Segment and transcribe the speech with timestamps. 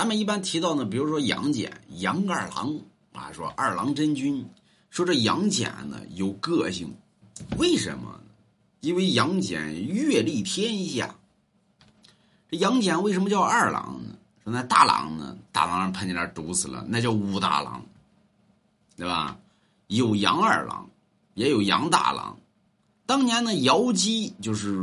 [0.00, 2.74] 咱们一般提到呢，比如说杨戬、杨二郎
[3.12, 4.48] 啊，说二郎真君，
[4.88, 6.94] 说这杨戬呢有个性，
[7.58, 8.18] 为什么？
[8.80, 11.14] 因为杨戬阅历天下。
[12.50, 14.16] 这杨戬为什么叫二郎呢？
[14.42, 15.36] 说那大郎呢？
[15.52, 17.84] 大郎让潘金莲毒死了，那叫武大郎，
[18.96, 19.36] 对吧？
[19.88, 20.88] 有杨二郎，
[21.34, 22.38] 也有杨大郎。
[23.04, 24.82] 当年呢，瑶姬就是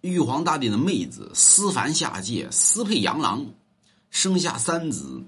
[0.00, 3.44] 玉皇大帝的妹子，思凡下界，私配杨郎，
[4.14, 5.24] 生下三子，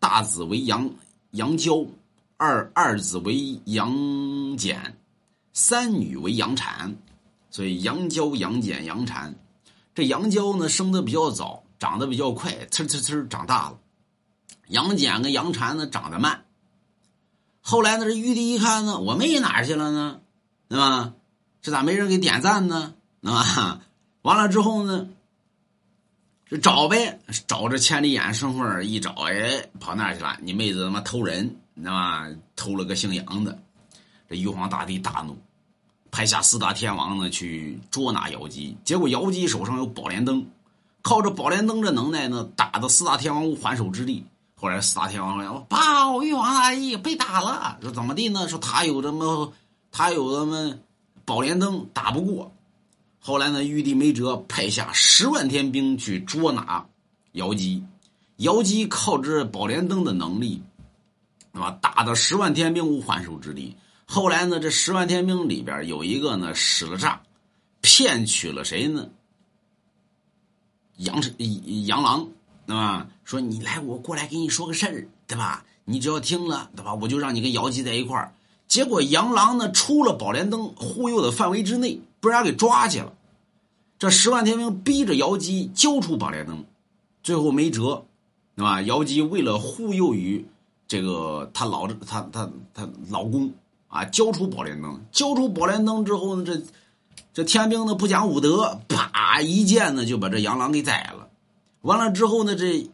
[0.00, 0.90] 大子为杨
[1.32, 1.84] 杨娇，
[2.38, 4.96] 二二子为杨戬，
[5.52, 6.94] 三女为杨婵，
[7.50, 9.34] 所以杨娇、杨戬、杨婵。
[9.94, 13.78] 这杨娇呢，生的比较早，长得比较快，呲呲呲长大了。
[14.68, 16.46] 杨戬跟杨婵呢，长得慢。
[17.60, 20.20] 后来呢，这玉帝一看呢，我妹哪去了呢？
[20.68, 21.12] 对吧？
[21.60, 22.94] 这咋没人给点赞呢？
[23.20, 23.82] 那么
[24.22, 25.10] 完了之后呢，
[26.52, 30.36] 这找呗，找着千里眼顺风一找，哎，跑那去了。
[30.42, 32.28] 你妹子他妈偷人，你知道吗？
[32.54, 33.58] 偷了个姓杨的。
[34.28, 35.34] 这玉皇大帝大怒。
[36.10, 40.44] 派下四大天王呢去捉拿妖姬，结果妖姬手上有宝莲灯，
[41.00, 44.22] 靠着宝莲灯这能耐呢，打的四大天王无还手之力。
[44.54, 48.46] 后来四大天王说：“报玉皇大帝被打了。”说怎么地呢？
[48.46, 49.50] 说他有这么
[49.90, 50.76] 他有这么
[51.24, 52.52] 宝莲灯打不过。
[53.24, 56.84] 后来呢，玉帝没辙，派下十万天兵去捉拿
[57.32, 57.84] 姚姬。
[58.38, 60.60] 姚姬靠着宝莲灯的能力，
[61.52, 61.70] 对吧？
[61.80, 63.76] 打的十万天兵无还手之力。
[64.06, 67.22] 后来呢，这十万天兵里边有一个呢使了诈，
[67.80, 69.08] 骗取了谁呢？
[70.96, 71.22] 杨
[71.86, 72.28] 杨郎，
[72.66, 73.06] 对吧？
[73.22, 75.64] 说你来，我过来给你说个事儿，对吧？
[75.84, 76.92] 你只要听了，对吧？
[76.94, 78.34] 我就让你跟姚姬在一块儿。
[78.66, 83.12] 结果杨郎呢出了宝莲灯忽悠的范围之内，不然给抓去了。
[83.98, 86.64] 这十万天兵逼着姚姬交出宝莲灯，
[87.22, 88.06] 最后没辙，
[88.56, 88.80] 对吧？
[88.80, 90.46] 姚姬为了护佑于
[90.88, 93.52] 这个她老她她她老公。
[93.94, 94.06] 啊！
[94.06, 96.62] 交出宝莲灯，交出宝莲灯之后呢，这
[97.34, 101.28] 这天兵呢不讲武德，啪一剑呢就把这杨郎给宰了。
[101.82, 102.88] 完了之后呢，这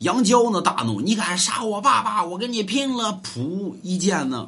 [0.00, 4.46] 杨娇呢大怒：“你敢杀我爸爸，我跟你拼了！”噗一剑呢，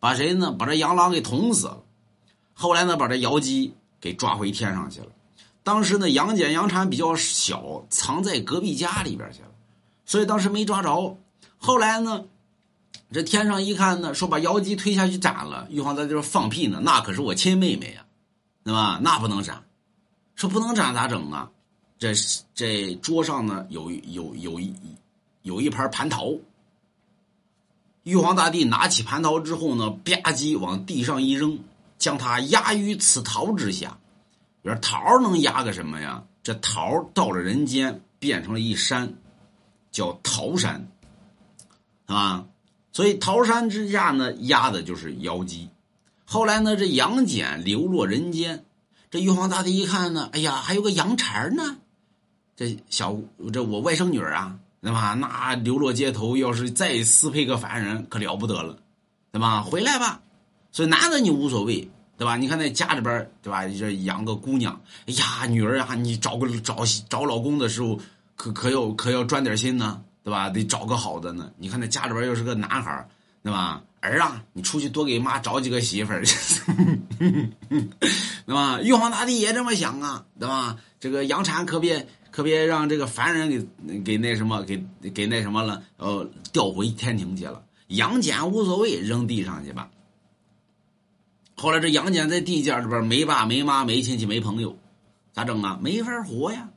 [0.00, 0.50] 把谁呢？
[0.50, 1.78] 把这杨郎给捅死了。
[2.54, 5.08] 后来呢，把这瑶姬给抓回天上去了。
[5.62, 9.48] 当时呢，杨戬、杨婵比较小，藏在隔壁家里边去了，
[10.04, 11.16] 所以当时没抓着。
[11.58, 12.24] 后来呢？
[13.12, 15.66] 这天上一看呢，说把妖姬推下去斩了。
[15.68, 18.06] 玉皇大帝说放屁呢，那可是我亲妹妹呀，
[18.64, 18.98] 对吧？
[19.02, 19.62] 那不能斩。
[20.34, 21.50] 说不能斩咋整啊？
[21.98, 22.14] 这
[22.54, 24.74] 这桌上呢有有有一
[25.42, 26.32] 有一盘蟠桃。
[28.04, 31.58] 玉皇大帝拿起蟠桃之后呢，吧唧往地上一扔，
[32.02, 33.96] 将他压于此桃之下。
[34.60, 36.24] 你说桃能压个什么呀？
[36.42, 39.14] 这桃到了人间变成了一山，
[39.92, 40.88] 叫桃山，
[42.08, 42.44] 是吧？
[42.92, 45.68] 所以桃山之下呢，压的就是妖姬。
[46.24, 48.64] 后来呢，这杨戬流落人间，
[49.08, 51.76] 这玉皇大帝一看呢，哎呀，还有个杨婵呢，
[52.56, 53.16] 这小
[53.52, 55.14] 这我外甥女啊，对吧？
[55.14, 58.76] 那流落街头，要是再私配个凡人，可了不得了，
[59.30, 59.62] 对吧？
[59.62, 60.20] 回来吧。
[60.72, 61.88] 所以男的你无所谓，
[62.18, 62.36] 对吧？
[62.36, 63.64] 你看那家里边，对吧？
[63.68, 68.00] 这养个姑娘，哎呀，女儿啊，你找个找找老公的时候，
[68.34, 70.02] 可可要可要专点心呢。
[70.24, 70.48] 对吧？
[70.48, 71.50] 得找个好的呢。
[71.58, 73.08] 你看那家里边要是个男孩
[73.42, 73.82] 对吧？
[74.00, 76.22] 儿啊，你出去多给妈找几个媳妇儿，
[77.18, 78.80] 对吧？
[78.80, 80.76] 玉皇大帝也这么想啊，对吧？
[81.00, 83.50] 这个杨婵可别可别让这个凡人
[83.84, 84.80] 给给那什么，给
[85.12, 87.60] 给那什么了，呃，调回天庭去了。
[87.88, 89.90] 杨戬无所谓，扔地上去吧。
[91.62, 94.76] 后来这杨戬在地界里边没爸没妈没亲戚没朋友，
[95.32, 95.78] 咋整啊？
[95.80, 96.70] 没法活呀。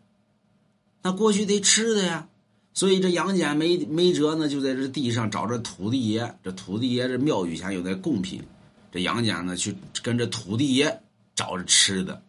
[1.02, 2.28] 那过去得吃的呀。
[2.76, 6.36] 所以这杨戬没没辙呢，就在这地上找着土地爷。
[6.44, 8.44] 这土地爷这庙宇前有那贡品，
[8.92, 11.02] 这杨戬呢去跟着土地爷
[11.34, 12.22] 找着吃的。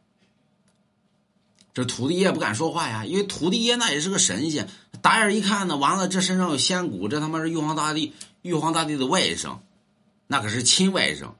[1.74, 4.66] 这土地爷不敢说话呀，因为土地爷那也是个神仙。
[5.02, 9.58] 打眼一看呢，完了这身上有仙骨，这他妈是玉皇大帝，玉皇大帝的外甥，
[10.26, 11.32] 那可是亲外甥，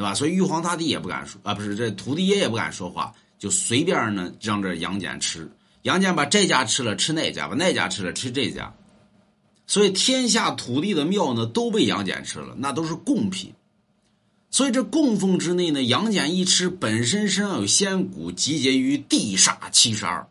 [0.00, 0.14] 对吧？
[0.14, 5.46] 所以玉皇大帝也不敢说啊，不是这土地爷也不敢说话，就随便呢让这杨戬吃。
[5.82, 8.72] 杨戬把这家吃了，吃那家；把那家吃了，吃这家。
[9.66, 13.52] 所以天下土地的庙呢，都被杨戬吃了，那都是贡品。
[14.50, 20.26] 所以这供奉之内呢，杨戬一吃，本身身上有仙骨，集结于地煞七十二。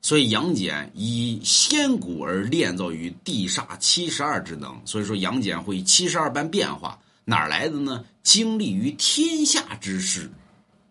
[0.00, 4.80] 所以杨戬以仙骨而炼造于地煞七十二之能。
[4.84, 8.04] 所以说杨戬会七十二般变化，哪来的呢？
[8.22, 10.30] 经历于天下之事，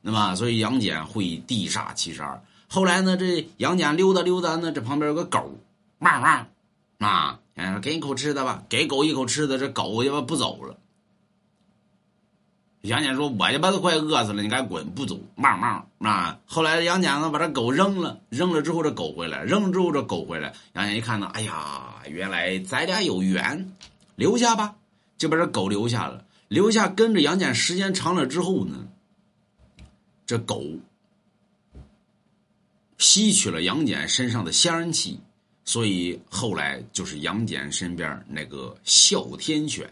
[0.02, 2.44] 那么所以杨戬会地煞七十二。
[2.68, 5.58] 后来呢，这杨戬溜达溜达呢，这旁边有个狗，
[6.00, 6.48] 汪汪
[7.00, 7.40] 啊！
[7.56, 10.76] 杨戬说：“给你口吃的吧，给狗一口吃的，这狗他妈不走了。”
[12.84, 16.38] 杨戬说：“我他妈都快饿死了，你赶紧滚，不走！”汪汪啊！
[16.46, 20.54] 后来杨戬呢，把这狗扔了，扔了之后这狗回来，扔了之后这狗回来。
[20.74, 23.72] 杨戬一看呢，哎呀，原来咱俩有缘，
[24.16, 24.76] 留下吧，
[25.18, 26.26] 就把这狗留下了。
[26.48, 28.88] 留下跟着杨戬时间长了之后呢，
[30.26, 30.64] 这狗
[32.98, 35.20] 吸取了杨戬身上的仙人气，
[35.64, 39.92] 所以后来就是杨戬身边那个哮天犬。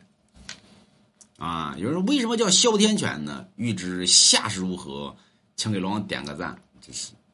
[1.38, 3.46] 啊，有人为什么叫哮天犬呢？
[3.56, 5.14] 欲知下世如何，
[5.56, 7.12] 请给龙王点个赞，这是。